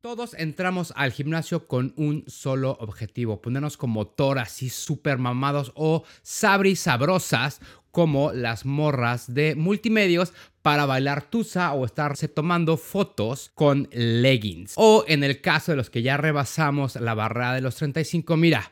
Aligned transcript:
Todos 0.00 0.34
entramos 0.34 0.92
al 0.94 1.10
gimnasio 1.10 1.66
con 1.66 1.92
un 1.96 2.22
solo 2.28 2.76
objetivo, 2.78 3.42
ponernos 3.42 3.76
como 3.76 4.06
toras 4.06 4.46
así 4.46 4.68
súper 4.68 5.18
mamados 5.18 5.72
o 5.74 6.04
sabri 6.22 6.76
sabrosas 6.76 7.60
como 7.90 8.32
las 8.32 8.64
morras 8.64 9.34
de 9.34 9.56
multimedios 9.56 10.32
para 10.62 10.86
bailar 10.86 11.28
tusa 11.28 11.72
o 11.72 11.84
estarse 11.84 12.28
tomando 12.28 12.76
fotos 12.76 13.50
con 13.56 13.88
leggings. 13.90 14.74
O 14.76 15.04
en 15.08 15.24
el 15.24 15.40
caso 15.40 15.72
de 15.72 15.76
los 15.76 15.90
que 15.90 16.02
ya 16.02 16.16
rebasamos 16.16 16.94
la 16.94 17.14
barrera 17.14 17.54
de 17.54 17.60
los 17.60 17.74
35, 17.74 18.36
mira, 18.36 18.70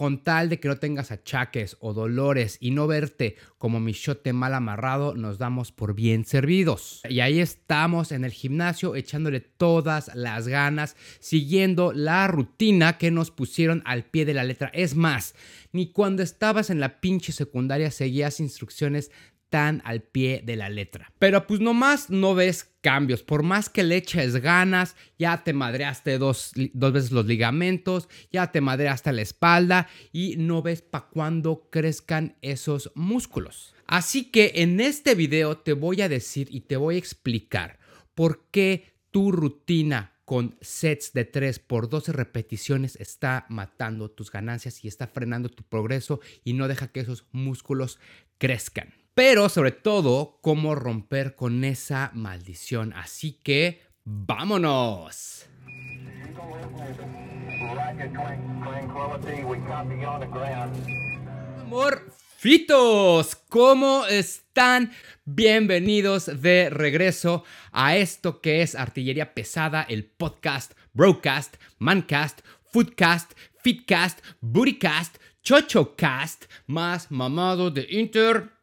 con 0.00 0.24
tal 0.24 0.48
de 0.48 0.58
que 0.58 0.68
no 0.68 0.78
tengas 0.78 1.10
achaques 1.10 1.76
o 1.78 1.92
dolores 1.92 2.56
y 2.58 2.70
no 2.70 2.86
verte 2.86 3.36
como 3.58 3.80
michote 3.80 4.32
mal 4.32 4.54
amarrado, 4.54 5.14
nos 5.14 5.36
damos 5.36 5.72
por 5.72 5.94
bien 5.94 6.24
servidos. 6.24 7.02
Y 7.06 7.20
ahí 7.20 7.38
estamos 7.38 8.10
en 8.10 8.24
el 8.24 8.30
gimnasio 8.30 8.96
echándole 8.96 9.40
todas 9.40 10.10
las 10.14 10.48
ganas, 10.48 10.96
siguiendo 11.18 11.92
la 11.92 12.26
rutina 12.28 12.96
que 12.96 13.10
nos 13.10 13.30
pusieron 13.30 13.82
al 13.84 14.06
pie 14.06 14.24
de 14.24 14.32
la 14.32 14.44
letra. 14.44 14.70
Es 14.72 14.94
más, 14.94 15.34
ni 15.70 15.92
cuando 15.92 16.22
estabas 16.22 16.70
en 16.70 16.80
la 16.80 17.02
pinche 17.02 17.32
secundaria 17.32 17.90
seguías 17.90 18.40
instrucciones 18.40 19.10
tan 19.50 19.82
al 19.84 20.02
pie 20.02 20.42
de 20.44 20.56
la 20.56 20.68
letra. 20.68 21.12
Pero 21.18 21.46
pues 21.46 21.60
nomás 21.60 22.08
no 22.08 22.34
ves 22.34 22.70
cambios. 22.80 23.22
Por 23.22 23.42
más 23.42 23.68
que 23.68 23.82
le 23.82 23.96
eches 23.96 24.36
ganas, 24.36 24.96
ya 25.18 25.44
te 25.44 25.52
madreaste 25.52 26.18
dos, 26.18 26.52
dos 26.72 26.92
veces 26.92 27.10
los 27.10 27.26
ligamentos, 27.26 28.08
ya 28.32 28.52
te 28.52 28.60
madreaste 28.60 29.12
la 29.12 29.22
espalda 29.22 29.88
y 30.12 30.36
no 30.36 30.62
ves 30.62 30.82
para 30.82 31.08
cuándo 31.08 31.68
crezcan 31.70 32.36
esos 32.40 32.92
músculos. 32.94 33.74
Así 33.86 34.30
que 34.30 34.52
en 34.56 34.80
este 34.80 35.14
video 35.14 35.58
te 35.58 35.72
voy 35.72 36.00
a 36.00 36.08
decir 36.08 36.48
y 36.50 36.62
te 36.62 36.76
voy 36.76 36.94
a 36.94 36.98
explicar 36.98 37.78
por 38.14 38.46
qué 38.50 38.94
tu 39.10 39.32
rutina 39.32 40.14
con 40.24 40.56
sets 40.60 41.12
de 41.12 41.24
3 41.24 41.58
por 41.58 41.88
12 41.88 42.12
repeticiones 42.12 42.94
está 42.94 43.46
matando 43.48 44.12
tus 44.12 44.30
ganancias 44.30 44.84
y 44.84 44.88
está 44.88 45.08
frenando 45.08 45.48
tu 45.48 45.64
progreso 45.64 46.20
y 46.44 46.52
no 46.52 46.68
deja 46.68 46.92
que 46.92 47.00
esos 47.00 47.26
músculos 47.32 47.98
crezcan 48.38 48.99
pero 49.22 49.50
sobre 49.50 49.72
todo 49.72 50.38
cómo 50.40 50.74
romper 50.74 51.36
con 51.36 51.62
esa 51.62 52.10
maldición. 52.14 52.94
Así 52.94 53.32
que, 53.32 53.82
vámonos. 54.02 55.44
Amorfitos, 61.60 63.36
¿cómo 63.50 64.06
están? 64.06 64.90
Bienvenidos 65.26 66.40
de 66.40 66.70
regreso 66.70 67.44
a 67.72 67.96
esto 67.96 68.40
que 68.40 68.62
es 68.62 68.74
Artillería 68.74 69.34
Pesada, 69.34 69.82
el 69.82 70.06
podcast, 70.06 70.72
Broadcast, 70.94 71.56
Mancast, 71.78 72.40
Foodcast, 72.72 73.32
Fitcast, 73.62 74.20
Bootycast, 74.40 75.18
Chochocast, 75.42 76.46
más 76.66 77.10
mamado 77.10 77.70
de 77.70 77.86
Inter 77.90 78.59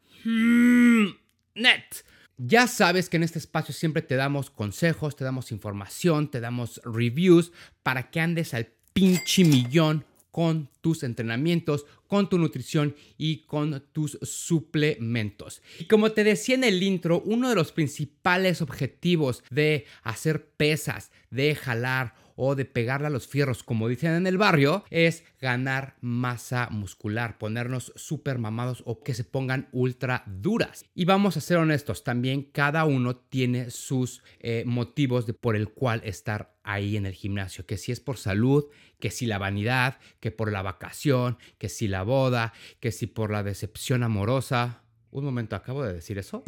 net. 1.56 2.06
Ya 2.38 2.67
sabes 2.67 3.09
que 3.09 3.17
en 3.17 3.23
este 3.23 3.39
espacio 3.39 3.73
siempre 3.73 4.02
te 4.03 4.16
damos 4.16 4.50
consejos, 4.50 5.16
te 5.16 5.23
damos 5.23 5.52
información, 5.52 6.30
te 6.30 6.39
damos 6.39 6.80
reviews 6.84 7.52
para 7.81 8.11
que 8.11 8.19
andes 8.19 8.53
al 8.53 8.67
pinche 8.94 9.44
millón 9.44 10.06
con 10.30 10.69
tus 10.81 11.02
entrenamientos, 11.02 11.88
con 12.06 12.30
tu 12.30 12.38
nutrición 12.38 12.95
y 13.17 13.45
con 13.47 13.84
tus 13.92 14.19
suplementos. 14.22 15.64
Y 15.80 15.86
como 15.86 16.11
te 16.11 16.23
decía 16.23 16.53
en 16.53 16.64
el 16.64 16.84
intro, 16.84 17.22
uno 17.22 17.50
de 17.50 17.56
los 17.56 17.72
principales 17.72 18.62
objetivos 18.62 19.44
de 19.50 19.86
hacer 20.03 20.47
pesas, 20.52 21.12
de 21.31 21.56
jalar 21.56 22.14
o 22.38 22.55
de 22.55 22.63
pegarle 22.63 23.07
a 23.07 23.09
los 23.09 23.27
fierros, 23.27 23.63
como 23.63 23.89
dicen 23.89 24.11
en 24.11 24.27
el 24.27 24.38
barrio, 24.38 24.85
es 24.89 25.25
ganar 25.41 25.97
masa 25.99 26.69
muscular, 26.71 27.38
ponernos 27.38 27.91
súper 27.95 28.38
mamados 28.38 28.83
o 28.85 29.03
que 29.03 29.13
se 29.13 29.25
pongan 29.25 29.67
ultra 29.72 30.23
duras. 30.28 30.85
Y 30.95 31.06
vamos 31.06 31.35
a 31.35 31.41
ser 31.41 31.57
honestos, 31.57 32.03
también 32.03 32.44
cada 32.44 32.85
uno 32.85 33.17
tiene 33.17 33.72
sus 33.72 34.23
eh, 34.39 34.63
motivos 34.66 35.25
de 35.25 35.34
por 35.34 35.56
el 35.56 35.69
cual 35.69 36.01
estar 36.06 36.56
ahí 36.63 36.95
en 36.95 37.06
el 37.06 37.13
gimnasio, 37.13 37.66
que 37.66 37.78
si 37.78 37.91
es 37.91 38.00
por 38.00 38.17
salud, 38.17 38.66
que 39.00 39.09
si 39.09 39.25
la 39.25 39.39
vanidad, 39.39 39.97
que 40.19 40.31
por 40.31 40.51
la 40.51 40.62
vacación, 40.62 41.38
que 41.57 41.69
si 41.69 41.88
la 41.88 42.03
boda, 42.03 42.53
que 42.79 42.91
si 42.91 43.07
por 43.07 43.31
la 43.31 43.41
decepción 43.41 44.03
amorosa. 44.03 44.83
Un 45.09 45.25
momento, 45.25 45.56
acabo 45.56 45.83
de 45.83 45.94
decir 45.94 46.17
eso. 46.17 46.44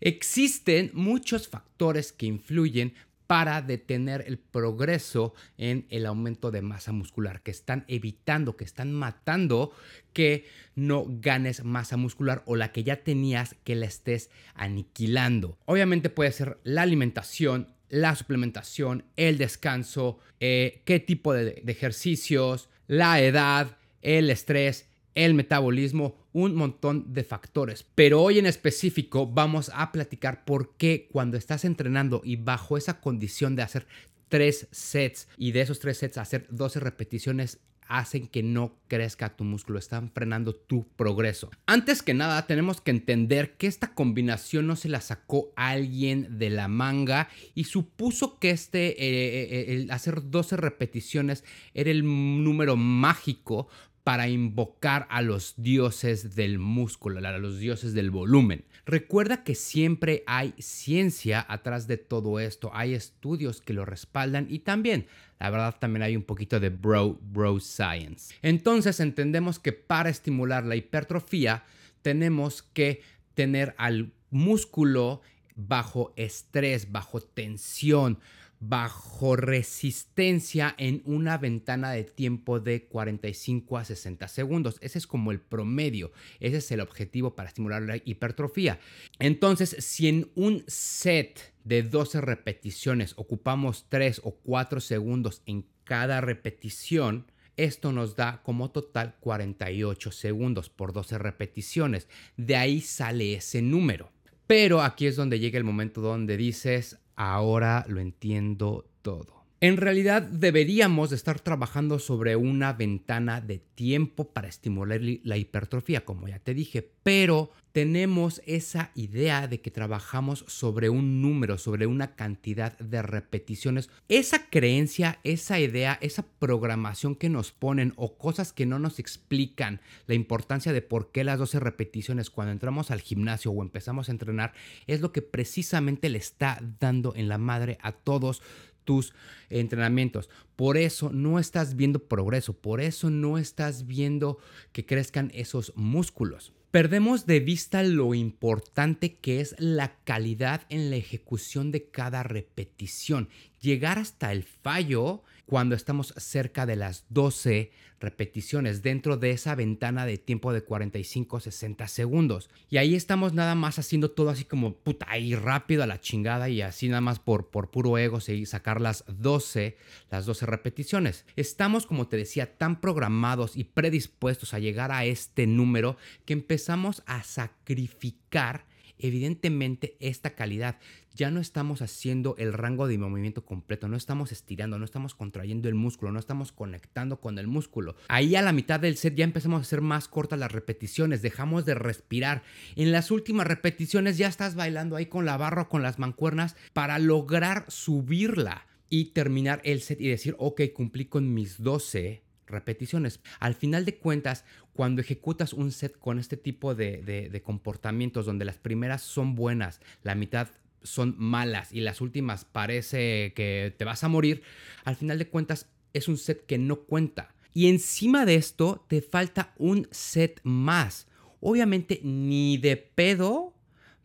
Existen 0.00 0.90
muchos 0.94 1.48
factores 1.48 2.12
que 2.12 2.26
influyen 2.26 2.94
para 3.28 3.60
detener 3.60 4.24
el 4.26 4.38
progreso 4.38 5.34
en 5.58 5.86
el 5.90 6.06
aumento 6.06 6.50
de 6.50 6.62
masa 6.62 6.92
muscular, 6.92 7.42
que 7.42 7.50
están 7.50 7.84
evitando, 7.86 8.56
que 8.56 8.64
están 8.64 8.90
matando 8.90 9.70
que 10.14 10.46
no 10.74 11.04
ganes 11.06 11.62
masa 11.62 11.98
muscular 11.98 12.42
o 12.46 12.56
la 12.56 12.72
que 12.72 12.84
ya 12.84 13.04
tenías 13.04 13.54
que 13.64 13.76
la 13.76 13.84
estés 13.84 14.30
aniquilando. 14.54 15.58
Obviamente 15.66 16.08
puede 16.08 16.32
ser 16.32 16.58
la 16.64 16.80
alimentación, 16.80 17.68
la 17.90 18.16
suplementación, 18.16 19.04
el 19.16 19.36
descanso, 19.36 20.18
eh, 20.40 20.80
qué 20.86 20.98
tipo 20.98 21.34
de 21.34 21.62
ejercicios, 21.66 22.70
la 22.86 23.20
edad, 23.20 23.76
el 24.00 24.30
estrés, 24.30 24.87
el 25.24 25.34
metabolismo, 25.34 26.14
un 26.32 26.54
montón 26.54 27.12
de 27.12 27.24
factores. 27.24 27.84
Pero 27.96 28.22
hoy 28.22 28.38
en 28.38 28.46
específico 28.46 29.26
vamos 29.26 29.68
a 29.74 29.90
platicar 29.90 30.44
por 30.44 30.76
qué 30.76 31.08
cuando 31.10 31.36
estás 31.36 31.64
entrenando 31.64 32.22
y 32.24 32.36
bajo 32.36 32.76
esa 32.76 33.00
condición 33.00 33.56
de 33.56 33.62
hacer 33.62 33.88
tres 34.28 34.68
sets 34.70 35.26
y 35.36 35.50
de 35.50 35.62
esos 35.62 35.80
tres 35.80 35.98
sets 35.98 36.18
hacer 36.18 36.46
12 36.50 36.78
repeticiones 36.78 37.58
hacen 37.88 38.28
que 38.28 38.42
no 38.42 38.76
crezca 38.86 39.34
tu 39.34 39.44
músculo, 39.44 39.78
están 39.78 40.10
frenando 40.10 40.54
tu 40.54 40.86
progreso. 40.88 41.50
Antes 41.66 42.02
que 42.02 42.14
nada, 42.14 42.46
tenemos 42.46 42.80
que 42.80 42.90
entender 42.90 43.56
que 43.56 43.66
esta 43.66 43.94
combinación 43.94 44.66
no 44.66 44.76
se 44.76 44.90
la 44.90 45.00
sacó 45.00 45.52
alguien 45.56 46.38
de 46.38 46.50
la 46.50 46.68
manga 46.68 47.28
y 47.54 47.64
supuso 47.64 48.38
que 48.38 48.50
este, 48.50 48.88
eh, 48.88 49.48
eh, 49.50 49.74
el 49.74 49.90
hacer 49.90 50.30
12 50.30 50.58
repeticiones 50.58 51.44
era 51.74 51.90
el 51.90 52.04
número 52.04 52.76
mágico 52.76 53.68
para 54.08 54.26
invocar 54.26 55.06
a 55.10 55.20
los 55.20 55.52
dioses 55.58 56.34
del 56.34 56.58
músculo, 56.58 57.18
a 57.18 57.36
los 57.36 57.58
dioses 57.58 57.92
del 57.92 58.10
volumen. 58.10 58.64
Recuerda 58.86 59.44
que 59.44 59.54
siempre 59.54 60.24
hay 60.26 60.54
ciencia 60.58 61.44
atrás 61.46 61.86
de 61.86 61.98
todo 61.98 62.40
esto, 62.40 62.70
hay 62.72 62.94
estudios 62.94 63.60
que 63.60 63.74
lo 63.74 63.84
respaldan 63.84 64.46
y 64.48 64.60
también, 64.60 65.08
la 65.38 65.50
verdad, 65.50 65.76
también 65.78 66.04
hay 66.04 66.16
un 66.16 66.22
poquito 66.22 66.58
de 66.58 66.70
bro, 66.70 67.18
bro 67.20 67.60
science. 67.60 68.34
Entonces 68.40 68.98
entendemos 69.00 69.58
que 69.58 69.74
para 69.74 70.08
estimular 70.08 70.64
la 70.64 70.76
hipertrofia 70.76 71.64
tenemos 72.00 72.62
que 72.62 73.02
tener 73.34 73.74
al 73.76 74.14
músculo 74.30 75.20
bajo 75.54 76.14
estrés, 76.16 76.90
bajo 76.90 77.20
tensión, 77.20 78.20
bajo 78.60 79.36
resistencia 79.36 80.74
en 80.78 81.02
una 81.04 81.38
ventana 81.38 81.92
de 81.92 82.04
tiempo 82.04 82.60
de 82.60 82.86
45 82.86 83.78
a 83.78 83.84
60 83.84 84.28
segundos. 84.28 84.78
Ese 84.80 84.98
es 84.98 85.06
como 85.06 85.30
el 85.30 85.40
promedio, 85.40 86.12
ese 86.40 86.58
es 86.58 86.70
el 86.72 86.80
objetivo 86.80 87.34
para 87.34 87.48
estimular 87.48 87.82
la 87.82 87.96
hipertrofia. 87.96 88.80
Entonces, 89.18 89.76
si 89.78 90.08
en 90.08 90.30
un 90.34 90.64
set 90.66 91.54
de 91.64 91.82
12 91.82 92.20
repeticiones 92.20 93.14
ocupamos 93.16 93.86
3 93.88 94.22
o 94.24 94.32
4 94.36 94.80
segundos 94.80 95.42
en 95.46 95.66
cada 95.84 96.20
repetición, 96.20 97.26
esto 97.56 97.92
nos 97.92 98.14
da 98.14 98.40
como 98.42 98.70
total 98.70 99.16
48 99.20 100.12
segundos 100.12 100.70
por 100.70 100.92
12 100.92 101.18
repeticiones. 101.18 102.08
De 102.36 102.54
ahí 102.56 102.80
sale 102.80 103.34
ese 103.34 103.62
número. 103.62 104.12
Pero 104.46 104.80
aquí 104.80 105.06
es 105.06 105.16
donde 105.16 105.40
llega 105.40 105.58
el 105.58 105.64
momento 105.64 106.00
donde 106.00 106.36
dices, 106.36 106.98
ahora 107.18 107.84
lo 107.88 108.00
entiendo 108.00 108.86
todo. 109.02 109.37
En 109.60 109.76
realidad 109.76 110.22
deberíamos 110.22 111.10
estar 111.10 111.40
trabajando 111.40 111.98
sobre 111.98 112.36
una 112.36 112.74
ventana 112.74 113.40
de 113.40 113.58
tiempo 113.58 114.28
para 114.28 114.46
estimular 114.46 115.00
la 115.02 115.36
hipertrofia, 115.36 116.04
como 116.04 116.28
ya 116.28 116.38
te 116.38 116.54
dije, 116.54 116.88
pero 117.02 117.50
tenemos 117.72 118.40
esa 118.46 118.92
idea 118.94 119.48
de 119.48 119.60
que 119.60 119.72
trabajamos 119.72 120.44
sobre 120.46 120.90
un 120.90 121.20
número, 121.22 121.58
sobre 121.58 121.86
una 121.86 122.14
cantidad 122.14 122.78
de 122.78 123.02
repeticiones. 123.02 123.90
Esa 124.08 124.48
creencia, 124.48 125.18
esa 125.24 125.58
idea, 125.58 125.98
esa 126.00 126.24
programación 126.38 127.16
que 127.16 127.28
nos 127.28 127.50
ponen 127.50 127.94
o 127.96 128.16
cosas 128.16 128.52
que 128.52 128.64
no 128.64 128.78
nos 128.78 129.00
explican 129.00 129.80
la 130.06 130.14
importancia 130.14 130.72
de 130.72 130.82
por 130.82 131.10
qué 131.10 131.24
las 131.24 131.40
12 131.40 131.58
repeticiones 131.58 132.30
cuando 132.30 132.52
entramos 132.52 132.92
al 132.92 133.00
gimnasio 133.00 133.50
o 133.50 133.62
empezamos 133.62 134.08
a 134.08 134.12
entrenar 134.12 134.52
es 134.86 135.00
lo 135.00 135.10
que 135.10 135.22
precisamente 135.22 136.08
le 136.10 136.18
está 136.18 136.60
dando 136.78 137.12
en 137.16 137.28
la 137.28 137.38
madre 137.38 137.78
a 137.80 137.90
todos 137.90 138.40
tus 138.88 139.12
entrenamientos. 139.50 140.30
Por 140.56 140.78
eso 140.78 141.10
no 141.12 141.38
estás 141.38 141.76
viendo 141.76 142.08
progreso, 142.08 142.54
por 142.54 142.80
eso 142.80 143.10
no 143.10 143.36
estás 143.36 143.86
viendo 143.86 144.38
que 144.72 144.86
crezcan 144.86 145.30
esos 145.34 145.74
músculos. 145.76 146.54
Perdemos 146.70 147.26
de 147.26 147.40
vista 147.40 147.82
lo 147.82 148.14
importante 148.14 149.16
que 149.16 149.42
es 149.42 149.54
la 149.58 149.98
calidad 150.04 150.62
en 150.70 150.88
la 150.88 150.96
ejecución 150.96 151.70
de 151.70 151.90
cada 151.90 152.22
repetición. 152.22 153.28
Llegar 153.60 153.98
hasta 153.98 154.32
el 154.32 154.42
fallo 154.42 155.22
cuando 155.48 155.74
estamos 155.74 156.12
cerca 156.18 156.66
de 156.66 156.76
las 156.76 157.06
12 157.08 157.72
repeticiones 158.00 158.82
dentro 158.82 159.16
de 159.16 159.30
esa 159.30 159.54
ventana 159.54 160.04
de 160.04 160.18
tiempo 160.18 160.52
de 160.52 160.62
45-60 160.62 161.88
segundos. 161.88 162.50
Y 162.68 162.76
ahí 162.76 162.94
estamos 162.94 163.32
nada 163.32 163.54
más 163.54 163.78
haciendo 163.78 164.10
todo 164.10 164.28
así 164.28 164.44
como 164.44 164.74
puta 164.74 165.06
ahí 165.08 165.34
rápido 165.34 165.82
a 165.82 165.86
la 165.86 166.02
chingada 166.02 166.50
y 166.50 166.60
así 166.60 166.88
nada 166.88 167.00
más 167.00 167.18
por, 167.18 167.48
por 167.48 167.70
puro 167.70 167.96
ego 167.96 168.18
y 168.28 168.44
sacar 168.44 168.82
las 168.82 169.06
12, 169.08 169.78
las 170.10 170.26
12 170.26 170.44
repeticiones. 170.44 171.24
Estamos, 171.34 171.86
como 171.86 172.08
te 172.08 172.18
decía, 172.18 172.58
tan 172.58 172.82
programados 172.82 173.56
y 173.56 173.64
predispuestos 173.64 174.52
a 174.52 174.58
llegar 174.58 174.92
a 174.92 175.06
este 175.06 175.46
número 175.46 175.96
que 176.26 176.34
empezamos 176.34 177.02
a 177.06 177.22
sacrificar 177.22 178.66
evidentemente 178.98 179.96
esta 180.00 180.34
calidad. 180.34 180.78
Ya 181.18 181.32
no 181.32 181.40
estamos 181.40 181.82
haciendo 181.82 182.36
el 182.38 182.52
rango 182.52 182.86
de 182.86 182.96
movimiento 182.96 183.44
completo, 183.44 183.88
no 183.88 183.96
estamos 183.96 184.30
estirando, 184.30 184.78
no 184.78 184.84
estamos 184.84 185.16
contrayendo 185.16 185.68
el 185.68 185.74
músculo, 185.74 186.12
no 186.12 186.20
estamos 186.20 186.52
conectando 186.52 187.20
con 187.20 187.40
el 187.40 187.48
músculo. 187.48 187.96
Ahí 188.06 188.36
a 188.36 188.42
la 188.42 188.52
mitad 188.52 188.78
del 188.78 188.96
set 188.96 189.16
ya 189.16 189.24
empezamos 189.24 189.58
a 189.58 189.62
hacer 189.62 189.80
más 189.80 190.06
cortas 190.06 190.38
las 190.38 190.52
repeticiones, 190.52 191.20
dejamos 191.20 191.64
de 191.64 191.74
respirar. 191.74 192.44
En 192.76 192.92
las 192.92 193.10
últimas 193.10 193.48
repeticiones 193.48 194.16
ya 194.16 194.28
estás 194.28 194.54
bailando 194.54 194.94
ahí 194.94 195.06
con 195.06 195.24
la 195.24 195.36
barra 195.36 195.62
o 195.62 195.68
con 195.68 195.82
las 195.82 195.98
mancuernas 195.98 196.54
para 196.72 197.00
lograr 197.00 197.64
subirla 197.66 198.68
y 198.88 199.06
terminar 199.06 199.60
el 199.64 199.80
set 199.80 200.00
y 200.00 200.06
decir, 200.06 200.36
ok, 200.38 200.60
cumplí 200.72 201.06
con 201.06 201.34
mis 201.34 201.60
12 201.60 202.22
repeticiones. 202.46 203.18
Al 203.40 203.56
final 203.56 203.84
de 203.84 203.96
cuentas, 203.96 204.44
cuando 204.72 205.00
ejecutas 205.00 205.52
un 205.52 205.72
set 205.72 205.98
con 205.98 206.20
este 206.20 206.36
tipo 206.36 206.76
de, 206.76 207.42
comportamientos 207.44 208.24
donde 208.24 208.44
las 208.44 208.58
primeras 208.58 209.02
son 209.02 209.34
buenas, 209.34 209.80
la 210.04 210.14
mitad 210.14 210.50
son 210.82 211.14
malas 211.18 211.72
y 211.72 211.80
las 211.80 212.00
últimas 212.00 212.44
parece 212.44 213.32
que 213.34 213.74
te 213.76 213.84
vas 213.84 214.04
a 214.04 214.08
morir, 214.08 214.42
al 214.84 214.96
final 214.96 215.18
de 215.18 215.28
cuentas 215.28 215.68
es 215.92 216.08
un 216.08 216.18
set 216.18 216.46
que 216.46 216.58
no 216.58 216.80
cuenta. 216.80 217.34
Y 217.54 217.68
encima 217.68 218.24
de 218.24 218.36
esto 218.36 218.84
te 218.88 219.02
falta 219.02 219.54
un 219.56 219.88
set 219.90 220.40
más. 220.44 221.08
Obviamente 221.40 222.00
ni 222.02 222.58
de 222.58 222.76
pedo 222.76 223.54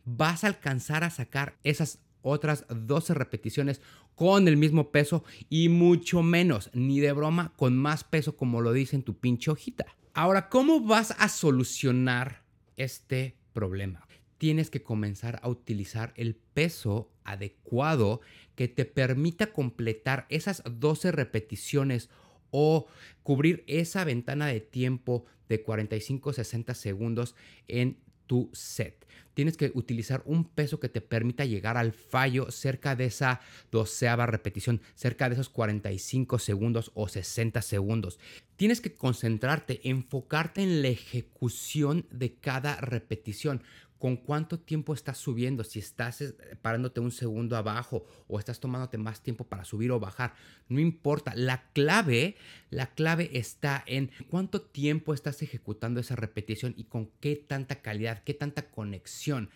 vas 0.04 0.44
a 0.44 0.48
alcanzar 0.48 1.04
a 1.04 1.10
sacar 1.10 1.56
esas 1.62 2.00
otras 2.22 2.64
12 2.68 3.14
repeticiones 3.14 3.80
con 4.14 4.48
el 4.48 4.56
mismo 4.56 4.90
peso 4.90 5.24
y 5.50 5.68
mucho 5.68 6.22
menos, 6.22 6.70
ni 6.72 7.00
de 7.00 7.12
broma, 7.12 7.52
con 7.56 7.76
más 7.76 8.04
peso 8.04 8.36
como 8.36 8.60
lo 8.60 8.72
dice 8.72 8.96
en 8.96 9.02
tu 9.02 9.18
pinche 9.18 9.50
hojita. 9.50 9.86
Ahora, 10.14 10.48
¿cómo 10.48 10.80
vas 10.80 11.14
a 11.18 11.28
solucionar 11.28 12.42
este 12.76 13.36
problema? 13.52 14.06
Tienes 14.38 14.70
que 14.70 14.82
comenzar 14.82 15.40
a 15.42 15.48
utilizar 15.48 16.12
el 16.16 16.34
peso 16.34 17.10
adecuado 17.24 18.20
que 18.54 18.68
te 18.68 18.84
permita 18.84 19.52
completar 19.52 20.26
esas 20.28 20.62
12 20.68 21.12
repeticiones 21.12 22.10
o 22.50 22.86
cubrir 23.22 23.64
esa 23.66 24.04
ventana 24.04 24.46
de 24.46 24.60
tiempo 24.60 25.24
de 25.48 25.64
45-60 25.64 26.74
segundos 26.74 27.34
en 27.68 27.98
tu 28.26 28.50
set. 28.52 29.06
Tienes 29.34 29.56
que 29.56 29.72
utilizar 29.74 30.22
un 30.26 30.44
peso 30.44 30.78
que 30.78 30.88
te 30.88 31.00
permita 31.00 31.44
llegar 31.44 31.76
al 31.76 31.92
fallo 31.92 32.50
cerca 32.52 32.94
de 32.94 33.06
esa 33.06 33.40
doceava 33.72 34.26
repetición, 34.26 34.80
cerca 34.94 35.28
de 35.28 35.34
esos 35.34 35.48
45 35.48 36.38
segundos 36.38 36.92
o 36.94 37.08
60 37.08 37.60
segundos. 37.60 38.20
Tienes 38.56 38.80
que 38.80 38.94
concentrarte, 38.94 39.88
enfocarte 39.88 40.62
en 40.62 40.82
la 40.82 40.88
ejecución 40.88 42.06
de 42.12 42.34
cada 42.34 42.76
repetición 42.76 43.62
con 43.98 44.16
cuánto 44.16 44.58
tiempo 44.58 44.92
estás 44.92 45.18
subiendo, 45.18 45.64
si 45.64 45.78
estás 45.78 46.20
eh, 46.20 46.34
parándote 46.60 47.00
un 47.00 47.10
segundo 47.12 47.56
abajo 47.56 48.06
o 48.28 48.38
estás 48.38 48.60
tomándote 48.60 48.98
más 48.98 49.22
tiempo 49.22 49.44
para 49.44 49.64
subir 49.64 49.90
o 49.92 50.00
bajar, 50.00 50.34
no 50.68 50.80
importa. 50.80 51.32
La 51.34 51.70
clave, 51.72 52.36
la 52.70 52.94
clave 52.94 53.30
está 53.32 53.82
en 53.86 54.10
cuánto 54.28 54.60
tiempo 54.60 55.14
estás 55.14 55.42
ejecutando 55.42 56.00
esa 56.00 56.16
repetición 56.16 56.74
y 56.76 56.84
con 56.84 57.10
qué 57.20 57.36
tanta 57.36 57.82
calidad, 57.82 58.22
qué 58.24 58.34
tanta 58.34 58.70
conexión. 58.70 59.50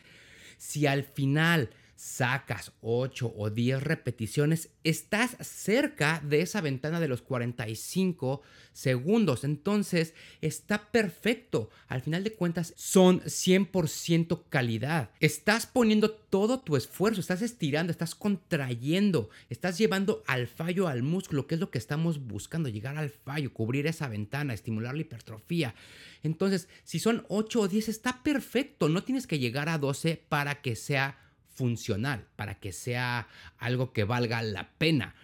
Si 0.56 0.86
al 0.86 1.04
final 1.04 1.70
sacas 1.98 2.70
8 2.80 3.34
o 3.36 3.50
10 3.50 3.82
repeticiones, 3.82 4.70
estás 4.84 5.36
cerca 5.40 6.22
de 6.24 6.42
esa 6.42 6.60
ventana 6.60 7.00
de 7.00 7.08
los 7.08 7.22
45 7.22 8.40
segundos. 8.72 9.42
Entonces, 9.42 10.14
está 10.40 10.92
perfecto. 10.92 11.70
Al 11.88 12.00
final 12.00 12.22
de 12.22 12.34
cuentas, 12.34 12.72
son 12.76 13.20
100% 13.22 14.44
calidad. 14.48 15.10
Estás 15.18 15.66
poniendo 15.66 16.12
todo 16.12 16.60
tu 16.60 16.76
esfuerzo, 16.76 17.20
estás 17.20 17.42
estirando, 17.42 17.90
estás 17.90 18.14
contrayendo, 18.14 19.28
estás 19.50 19.76
llevando 19.76 20.22
al 20.28 20.46
fallo 20.46 20.86
al 20.86 21.02
músculo, 21.02 21.48
que 21.48 21.56
es 21.56 21.60
lo 21.60 21.72
que 21.72 21.78
estamos 21.78 22.28
buscando, 22.28 22.68
llegar 22.68 22.96
al 22.96 23.10
fallo, 23.10 23.52
cubrir 23.52 23.88
esa 23.88 24.06
ventana, 24.06 24.54
estimular 24.54 24.94
la 24.94 25.00
hipertrofia. 25.00 25.74
Entonces, 26.22 26.68
si 26.84 27.00
son 27.00 27.24
8 27.28 27.60
o 27.60 27.66
10, 27.66 27.88
está 27.88 28.22
perfecto. 28.22 28.88
No 28.88 29.02
tienes 29.02 29.26
que 29.26 29.40
llegar 29.40 29.68
a 29.68 29.78
12 29.78 30.22
para 30.28 30.62
que 30.62 30.76
sea 30.76 31.18
funcional, 31.58 32.28
para 32.36 32.54
que 32.54 32.72
sea 32.72 33.26
algo 33.58 33.92
que 33.92 34.04
valga 34.04 34.42
la 34.42 34.70
pena. 34.78 35.16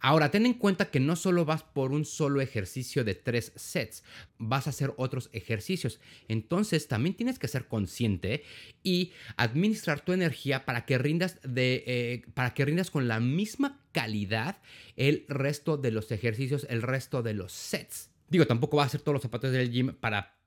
Ahora, 0.00 0.30
ten 0.30 0.46
en 0.46 0.54
cuenta 0.54 0.90
que 0.90 1.00
no 1.00 1.16
solo 1.16 1.44
vas 1.44 1.64
por 1.64 1.90
un 1.90 2.04
solo 2.04 2.40
ejercicio 2.40 3.02
de 3.02 3.16
tres 3.16 3.52
sets, 3.56 4.04
vas 4.38 4.68
a 4.68 4.70
hacer 4.70 4.92
otros 4.96 5.28
ejercicios. 5.32 5.98
Entonces, 6.28 6.86
también 6.86 7.16
tienes 7.16 7.40
que 7.40 7.48
ser 7.48 7.66
consciente 7.66 8.44
y 8.84 9.12
administrar 9.36 10.00
tu 10.00 10.12
energía 10.12 10.64
para 10.64 10.84
que 10.84 10.98
rindas, 10.98 11.40
de, 11.42 11.82
eh, 11.86 12.22
para 12.34 12.54
que 12.54 12.64
rindas 12.64 12.92
con 12.92 13.08
la 13.08 13.18
misma 13.18 13.80
calidad 13.90 14.60
el 14.94 15.24
resto 15.26 15.76
de 15.76 15.90
los 15.90 16.12
ejercicios, 16.12 16.64
el 16.70 16.82
resto 16.82 17.22
de 17.22 17.34
los 17.34 17.50
sets. 17.50 18.10
Digo, 18.28 18.46
tampoco 18.46 18.76
vas 18.76 18.84
a 18.84 18.88
hacer 18.88 19.00
todos 19.00 19.14
los 19.14 19.22
zapatos 19.22 19.50
del 19.50 19.72
gym 19.72 19.94
para 19.94 20.38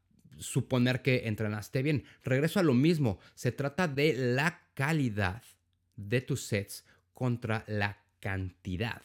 suponer 0.42 1.02
que 1.02 1.28
entrenaste 1.28 1.84
bien. 1.84 2.04
Regreso 2.24 2.60
a 2.60 2.64
lo 2.64 2.74
mismo, 2.74 3.20
se 3.36 3.52
trata 3.52 3.88
de 3.88 4.14
la 4.14 4.62
calidad 4.82 5.44
de 5.96 6.22
tus 6.22 6.42
sets 6.42 6.86
contra 7.14 7.64
la 7.68 8.04
cantidad. 8.20 9.04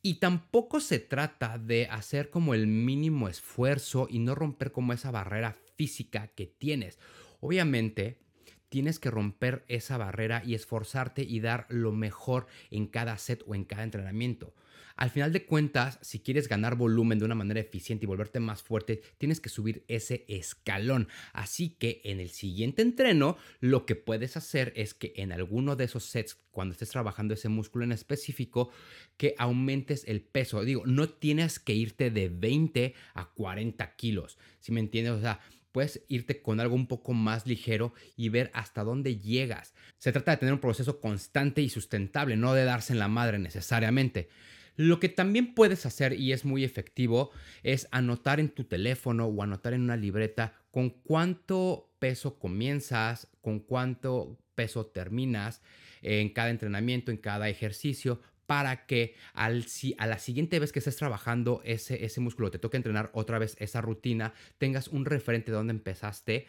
Y 0.00 0.20
tampoco 0.20 0.78
se 0.78 1.00
trata 1.00 1.58
de 1.58 1.88
hacer 1.90 2.30
como 2.30 2.54
el 2.54 2.68
mínimo 2.68 3.28
esfuerzo 3.28 4.06
y 4.08 4.20
no 4.20 4.36
romper 4.36 4.70
como 4.70 4.92
esa 4.92 5.10
barrera 5.10 5.56
física 5.74 6.28
que 6.28 6.46
tienes. 6.46 7.00
Obviamente, 7.40 8.20
tienes 8.68 9.00
que 9.00 9.10
romper 9.10 9.64
esa 9.66 9.98
barrera 9.98 10.44
y 10.46 10.54
esforzarte 10.54 11.24
y 11.24 11.40
dar 11.40 11.66
lo 11.68 11.90
mejor 11.90 12.46
en 12.70 12.86
cada 12.86 13.18
set 13.18 13.42
o 13.48 13.56
en 13.56 13.64
cada 13.64 13.82
entrenamiento. 13.82 14.54
Al 14.96 15.10
final 15.10 15.32
de 15.32 15.44
cuentas, 15.44 15.98
si 16.02 16.20
quieres 16.20 16.48
ganar 16.48 16.74
volumen 16.74 17.18
de 17.18 17.24
una 17.24 17.34
manera 17.34 17.60
eficiente 17.60 18.04
y 18.04 18.08
volverte 18.08 18.40
más 18.40 18.62
fuerte, 18.62 19.02
tienes 19.18 19.40
que 19.40 19.48
subir 19.48 19.84
ese 19.88 20.24
escalón. 20.28 21.08
Así 21.32 21.70
que 21.70 22.00
en 22.04 22.20
el 22.20 22.30
siguiente 22.30 22.82
entreno, 22.82 23.36
lo 23.60 23.86
que 23.86 23.94
puedes 23.94 24.36
hacer 24.36 24.72
es 24.76 24.94
que 24.94 25.12
en 25.16 25.32
alguno 25.32 25.76
de 25.76 25.84
esos 25.84 26.04
sets, 26.04 26.36
cuando 26.50 26.72
estés 26.72 26.90
trabajando 26.90 27.34
ese 27.34 27.48
músculo 27.48 27.84
en 27.84 27.92
específico, 27.92 28.70
que 29.16 29.34
aumentes 29.38 30.04
el 30.06 30.20
peso. 30.20 30.64
Digo, 30.64 30.86
no 30.86 31.08
tienes 31.08 31.58
que 31.58 31.74
irte 31.74 32.10
de 32.10 32.28
20 32.28 32.94
a 33.14 33.26
40 33.26 33.96
kilos. 33.96 34.38
Si 34.60 34.72
me 34.72 34.80
entiendes? 34.80 35.14
O 35.14 35.20
sea, 35.20 35.40
puedes 35.72 36.02
irte 36.08 36.42
con 36.42 36.60
algo 36.60 36.74
un 36.74 36.86
poco 36.86 37.12
más 37.12 37.46
ligero 37.46 37.92
y 38.16 38.28
ver 38.30 38.50
hasta 38.54 38.84
dónde 38.84 39.18
llegas. 39.18 39.74
Se 39.98 40.12
trata 40.12 40.32
de 40.32 40.38
tener 40.38 40.54
un 40.54 40.60
proceso 40.60 41.00
constante 41.00 41.62
y 41.62 41.68
sustentable, 41.68 42.36
no 42.36 42.54
de 42.54 42.64
darse 42.64 42.92
en 42.92 42.98
la 42.98 43.08
madre 43.08 43.38
necesariamente. 43.38 44.28
Lo 44.78 45.00
que 45.00 45.08
también 45.08 45.54
puedes 45.54 45.86
hacer 45.86 46.12
y 46.12 46.32
es 46.32 46.44
muy 46.44 46.62
efectivo 46.62 47.32
es 47.64 47.88
anotar 47.90 48.38
en 48.38 48.48
tu 48.48 48.62
teléfono 48.62 49.26
o 49.26 49.42
anotar 49.42 49.74
en 49.74 49.80
una 49.80 49.96
libreta 49.96 50.54
con 50.70 50.90
cuánto 50.90 51.90
peso 51.98 52.38
comienzas, 52.38 53.26
con 53.40 53.58
cuánto 53.58 54.38
peso 54.54 54.86
terminas 54.86 55.62
en 56.00 56.28
cada 56.28 56.50
entrenamiento, 56.50 57.10
en 57.10 57.16
cada 57.16 57.48
ejercicio, 57.48 58.20
para 58.46 58.86
que 58.86 59.16
al, 59.32 59.66
a 59.98 60.06
la 60.06 60.18
siguiente 60.20 60.60
vez 60.60 60.70
que 60.70 60.78
estés 60.78 60.94
trabajando 60.94 61.60
ese, 61.64 62.04
ese 62.04 62.20
músculo, 62.20 62.52
te 62.52 62.60
toque 62.60 62.76
entrenar 62.76 63.10
otra 63.14 63.40
vez 63.40 63.56
esa 63.58 63.80
rutina, 63.80 64.32
tengas 64.58 64.86
un 64.86 65.06
referente 65.06 65.50
de 65.50 65.56
dónde 65.56 65.72
empezaste 65.72 66.46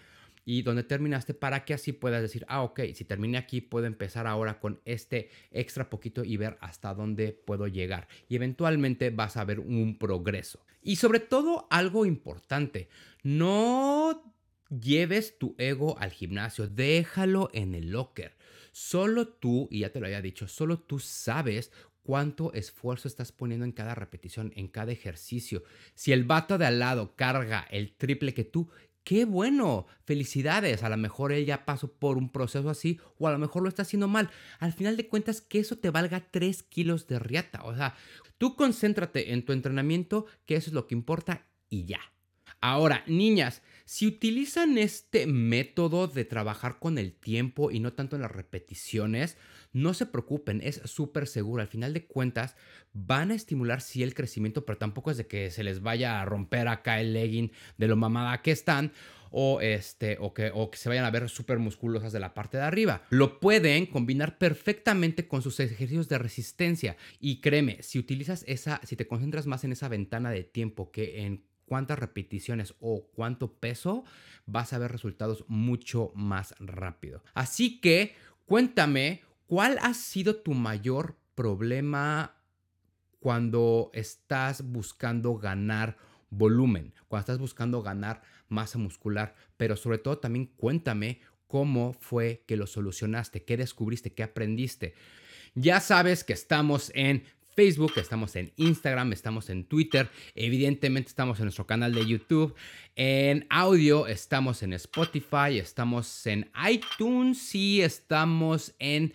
y 0.52 0.64
donde 0.64 0.82
terminaste 0.82 1.36
para 1.36 1.64
que 1.64 1.76
así 1.76 1.94
puedas 1.94 2.24
decir, 2.24 2.44
ah, 2.48 2.64
ok, 2.64 2.80
si 2.96 3.06
terminé 3.06 3.38
aquí, 3.38 3.62
puedo 3.62 3.86
empezar 3.86 4.26
ahora 4.26 4.60
con 4.60 4.82
este 4.84 5.30
extra 5.52 5.92
poquito 5.92 6.24
y 6.24 6.38
ver 6.38 6.58
hasta 6.60 6.92
dónde 6.96 7.34
puedo 7.34 7.68
llegar. 7.68 8.08
Y 8.30 8.36
eventualmente 8.36 9.12
vas 9.12 9.38
a 9.38 9.46
ver 9.46 9.60
un 9.60 10.00
progreso. 10.00 10.66
Y 10.82 10.96
sobre 10.96 11.20
todo, 11.20 11.68
algo 11.70 12.04
importante, 12.04 12.90
no 13.22 14.24
lleves 14.72 15.38
tu 15.38 15.54
ego 15.60 16.00
al 16.00 16.10
gimnasio, 16.10 16.68
déjalo 16.68 17.52
en 17.54 17.76
el 17.76 17.92
locker. 17.92 18.36
Solo 18.72 19.28
tú, 19.28 19.68
y 19.70 19.82
ya 19.82 19.92
te 19.92 20.00
lo 20.00 20.08
había 20.08 20.20
dicho, 20.20 20.48
solo 20.48 20.80
tú 20.80 20.98
sabes 20.98 21.72
cuánto 22.02 22.54
esfuerzo 22.54 23.08
estás 23.08 23.32
poniendo 23.32 23.66
en 23.66 23.72
cada 23.72 23.94
repetición, 23.94 24.52
en 24.56 24.68
cada 24.68 24.92
ejercicio. 24.92 25.62
Si 25.94 26.12
el 26.12 26.24
vato 26.24 26.58
de 26.58 26.66
al 26.66 26.80
lado 26.80 27.16
carga 27.16 27.68
el 27.70 27.94
triple 27.94 28.34
que 28.34 28.46
tú, 28.46 28.72
qué 29.04 29.26
bueno, 29.26 29.88
felicidades, 30.06 30.84
a 30.84 30.90
lo 30.90 30.98
mejor 30.98 31.32
él 31.32 31.46
ya 31.46 31.66
pasó 31.66 31.92
por 31.92 32.18
un 32.18 32.32
proceso 32.32 32.70
así 32.70 33.00
o 33.18 33.28
a 33.28 33.32
lo 33.32 33.40
mejor 33.40 33.64
lo 33.64 33.70
está 33.70 33.82
haciendo 33.82 34.08
mal. 34.08 34.30
Al 34.60 34.74
final 34.74 34.98
de 34.98 35.08
cuentas, 35.08 35.42
que 35.42 35.60
eso 35.60 35.78
te 35.78 35.90
valga 35.90 36.30
3 36.32 36.64
kilos 36.64 37.08
de 37.08 37.20
riata. 37.20 37.62
O 37.64 37.76
sea, 37.76 37.96
tú 38.38 38.56
concéntrate 38.56 39.34
en 39.34 39.44
tu 39.44 39.54
entrenamiento, 39.54 40.26
que 40.46 40.56
eso 40.56 40.70
es 40.70 40.74
lo 40.74 40.88
que 40.88 40.96
importa 40.96 41.48
y 41.70 41.86
ya. 41.86 42.00
Ahora, 42.62 43.04
niñas, 43.08 43.62
si 43.90 44.06
utilizan 44.06 44.78
este 44.78 45.26
método 45.26 46.08
de 46.08 46.24
trabajar 46.24 46.78
con 46.78 47.00
el 47.00 47.12
tiempo 47.12 47.72
y 47.72 47.80
no 47.80 47.94
tanto 47.94 48.16
en 48.16 48.22
las 48.22 48.30
repeticiones, 48.30 49.36
no 49.74 49.96
se 49.96 50.06
preocupen, 50.06 50.62
es 50.64 50.80
súper 50.86 51.26
seguro. 51.26 51.64
Al 51.64 51.70
final 51.70 51.92
de 51.96 52.06
cuentas, 52.06 52.56
van 52.94 53.32
a 53.32 53.34
estimular 53.34 53.82
sí 53.82 54.04
el 54.04 54.14
crecimiento, 54.14 54.64
pero 54.64 54.78
tampoco 54.78 55.10
es 55.10 55.18
de 55.18 55.26
que 55.26 55.50
se 55.50 55.64
les 55.64 55.82
vaya 55.82 56.22
a 56.22 56.26
romper 56.26 56.68
acá 56.68 57.02
el 57.02 57.14
legging 57.14 57.52
de 57.80 57.88
lo 57.88 57.96
mamada 57.96 58.44
que 58.44 58.52
están 58.52 58.92
o, 59.32 59.60
este, 59.60 60.18
o, 60.20 60.36
que, 60.36 60.52
o 60.54 60.70
que 60.70 60.78
se 60.78 60.88
vayan 60.88 61.06
a 61.06 61.10
ver 61.12 61.28
súper 61.28 61.58
musculosas 61.58 62.14
de 62.14 62.20
la 62.20 62.36
parte 62.36 62.58
de 62.58 62.66
arriba. 62.66 63.02
Lo 63.10 63.40
pueden 63.40 63.88
combinar 63.88 64.38
perfectamente 64.38 65.28
con 65.28 65.42
sus 65.42 65.60
ejercicios 65.60 66.08
de 66.10 66.20
resistencia. 66.20 66.96
Y 67.20 67.42
créeme, 67.42 67.82
si 67.82 67.98
utilizas 67.98 68.44
esa, 68.48 68.82
si 68.84 68.96
te 68.96 69.08
concentras 69.08 69.48
más 69.48 69.64
en 69.64 69.72
esa 69.72 69.88
ventana 69.88 70.30
de 70.30 70.44
tiempo 70.44 70.92
que 70.92 71.26
en 71.26 71.49
cuántas 71.70 72.00
repeticiones 72.00 72.74
o 72.80 73.06
cuánto 73.14 73.54
peso, 73.54 74.04
vas 74.48 74.74
a 74.74 74.80
ver 74.80 74.92
resultados 74.92 75.46
mucho 75.48 76.12
más 76.16 76.56
rápido. 76.58 77.24
Así 77.36 77.80
que 77.80 78.16
cuéntame, 78.48 79.22
¿cuál 79.46 79.78
ha 79.84 79.94
sido 79.94 80.38
tu 80.38 80.56
mayor 80.56 81.16
problema 81.36 82.34
cuando 83.20 83.92
estás 83.94 84.64
buscando 84.64 85.36
ganar 85.36 85.96
volumen, 86.32 86.92
cuando 87.08 87.22
estás 87.22 87.38
buscando 87.38 87.84
ganar 87.84 88.24
masa 88.48 88.80
muscular? 88.80 89.36
Pero 89.56 89.78
sobre 89.78 90.00
todo 90.00 90.18
también 90.18 90.48
cuéntame 90.48 91.22
cómo 91.46 91.94
fue 91.94 92.44
que 92.48 92.58
lo 92.58 92.66
solucionaste, 92.66 93.44
qué 93.46 93.58
descubriste, 93.58 94.12
qué 94.12 94.24
aprendiste. 94.24 94.96
Ya 95.54 95.82
sabes 95.82 96.24
que 96.24 96.34
estamos 96.34 96.92
en 96.96 97.26
Facebook, 97.60 97.92
estamos 97.98 98.38
en 98.38 98.54
Instagram, 98.56 99.12
estamos 99.12 99.50
en 99.50 99.66
Twitter, 99.66 100.10
evidentemente 100.34 101.10
estamos 101.10 101.40
en 101.40 101.44
nuestro 101.44 101.68
canal 101.68 101.94
de 101.94 102.08
YouTube, 102.08 102.56
en 102.96 103.46
audio 103.50 104.08
estamos 104.08 104.64
en 104.64 104.72
Spotify, 104.72 105.60
estamos 105.60 106.26
en 106.26 106.50
iTunes 106.72 107.54
y 107.54 107.82
estamos 107.82 108.74
en 108.80 109.14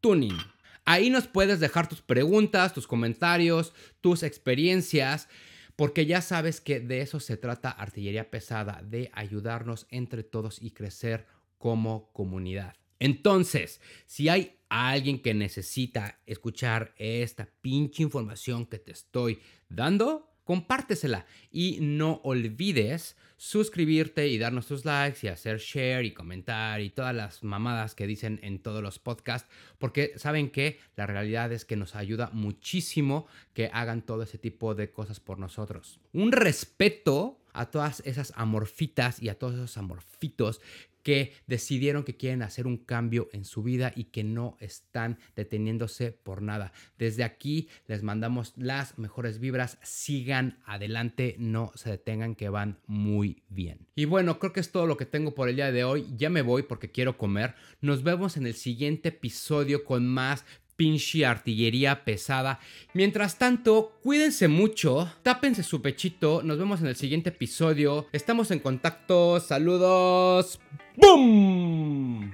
Tuning. 0.00 0.38
Ahí 0.86 1.10
nos 1.10 1.26
puedes 1.26 1.60
dejar 1.60 1.90
tus 1.90 2.00
preguntas, 2.00 2.72
tus 2.72 2.86
comentarios, 2.86 3.74
tus 4.00 4.22
experiencias, 4.22 5.28
porque 5.76 6.06
ya 6.06 6.22
sabes 6.22 6.62
que 6.62 6.80
de 6.80 7.02
eso 7.02 7.20
se 7.20 7.36
trata 7.36 7.68
Artillería 7.68 8.30
Pesada, 8.30 8.80
de 8.82 9.10
ayudarnos 9.12 9.86
entre 9.90 10.22
todos 10.22 10.62
y 10.62 10.70
crecer 10.70 11.26
como 11.58 12.10
comunidad. 12.14 12.76
Entonces, 12.98 13.82
si 14.06 14.30
hay 14.30 14.57
alguien 14.68 15.20
que 15.20 15.34
necesita 15.34 16.20
escuchar 16.26 16.94
esta 16.96 17.48
pinche 17.60 18.02
información 18.02 18.66
que 18.66 18.78
te 18.78 18.92
estoy 18.92 19.40
dando, 19.68 20.28
compártesela 20.44 21.26
y 21.50 21.78
no 21.80 22.20
olvides 22.24 23.16
suscribirte 23.36 24.28
y 24.28 24.38
darnos 24.38 24.66
tus 24.66 24.84
likes 24.84 25.20
y 25.22 25.28
hacer 25.28 25.58
share 25.58 26.04
y 26.04 26.12
comentar 26.12 26.80
y 26.80 26.90
todas 26.90 27.14
las 27.14 27.44
mamadas 27.44 27.94
que 27.94 28.06
dicen 28.06 28.40
en 28.42 28.58
todos 28.58 28.82
los 28.82 28.98
podcasts, 28.98 29.48
porque 29.78 30.12
saben 30.16 30.50
que 30.50 30.80
la 30.96 31.06
realidad 31.06 31.52
es 31.52 31.64
que 31.64 31.76
nos 31.76 31.94
ayuda 31.94 32.30
muchísimo 32.32 33.26
que 33.54 33.70
hagan 33.72 34.02
todo 34.02 34.22
ese 34.22 34.38
tipo 34.38 34.74
de 34.74 34.90
cosas 34.90 35.20
por 35.20 35.38
nosotros. 35.38 36.00
Un 36.12 36.32
respeto 36.32 37.40
a 37.52 37.66
todas 37.66 38.00
esas 38.06 38.32
amorfitas 38.36 39.22
y 39.22 39.28
a 39.28 39.38
todos 39.38 39.54
esos 39.54 39.76
amorfitos 39.76 40.60
que 41.08 41.32
decidieron 41.46 42.04
que 42.04 42.18
quieren 42.18 42.42
hacer 42.42 42.66
un 42.66 42.76
cambio 42.76 43.30
en 43.32 43.46
su 43.46 43.62
vida 43.62 43.94
y 43.96 44.04
que 44.04 44.24
no 44.24 44.58
están 44.60 45.16
deteniéndose 45.36 46.12
por 46.12 46.42
nada. 46.42 46.70
Desde 46.98 47.24
aquí 47.24 47.70
les 47.86 48.02
mandamos 48.02 48.52
las 48.58 48.98
mejores 48.98 49.38
vibras, 49.38 49.78
sigan 49.82 50.58
adelante, 50.66 51.34
no 51.38 51.72
se 51.76 51.88
detengan 51.88 52.34
que 52.34 52.50
van 52.50 52.80
muy 52.86 53.42
bien. 53.48 53.86
Y 53.94 54.04
bueno, 54.04 54.38
creo 54.38 54.52
que 54.52 54.60
es 54.60 54.70
todo 54.70 54.86
lo 54.86 54.98
que 54.98 55.06
tengo 55.06 55.34
por 55.34 55.48
el 55.48 55.56
día 55.56 55.72
de 55.72 55.82
hoy. 55.82 56.04
Ya 56.14 56.28
me 56.28 56.42
voy 56.42 56.64
porque 56.64 56.90
quiero 56.90 57.16
comer. 57.16 57.54
Nos 57.80 58.02
vemos 58.02 58.36
en 58.36 58.46
el 58.46 58.52
siguiente 58.52 59.08
episodio 59.08 59.86
con 59.86 60.06
más 60.06 60.44
pinche 60.78 61.26
artillería 61.26 62.04
pesada. 62.04 62.60
Mientras 62.94 63.36
tanto, 63.36 63.98
cuídense 64.02 64.46
mucho, 64.46 65.12
tápense 65.24 65.64
su 65.64 65.82
pechito, 65.82 66.40
nos 66.44 66.56
vemos 66.56 66.80
en 66.80 66.86
el 66.86 66.94
siguiente 66.94 67.30
episodio. 67.30 68.06
Estamos 68.12 68.52
en 68.52 68.60
contacto, 68.60 69.40
saludos. 69.40 70.60
¡Boom! 70.96 72.32